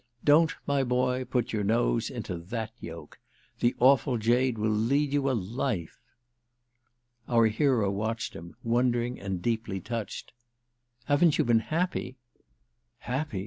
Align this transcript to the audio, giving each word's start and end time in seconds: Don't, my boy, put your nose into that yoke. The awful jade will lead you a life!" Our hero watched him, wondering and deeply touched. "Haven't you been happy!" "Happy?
Don't, 0.23 0.55
my 0.65 0.83
boy, 0.83 1.25
put 1.25 1.53
your 1.53 1.63
nose 1.63 2.09
into 2.09 2.35
that 2.35 2.71
yoke. 2.79 3.19
The 3.59 3.75
awful 3.77 4.17
jade 4.17 4.57
will 4.57 4.71
lead 4.71 5.13
you 5.13 5.29
a 5.29 5.33
life!" 5.59 5.99
Our 7.29 7.45
hero 7.45 7.91
watched 7.91 8.33
him, 8.33 8.55
wondering 8.63 9.19
and 9.19 9.43
deeply 9.43 9.79
touched. 9.79 10.33
"Haven't 11.05 11.37
you 11.37 11.45
been 11.45 11.59
happy!" 11.59 12.17
"Happy? 12.97 13.39